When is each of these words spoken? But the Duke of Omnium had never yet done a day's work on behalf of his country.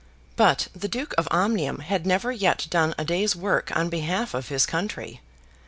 But 0.35 0.67
the 0.73 0.87
Duke 0.87 1.13
of 1.15 1.27
Omnium 1.29 1.81
had 1.81 2.07
never 2.07 2.31
yet 2.31 2.65
done 2.71 2.95
a 2.97 3.05
day's 3.05 3.35
work 3.35 3.71
on 3.77 3.87
behalf 3.89 4.33
of 4.33 4.47
his 4.47 4.65
country. 4.65 5.21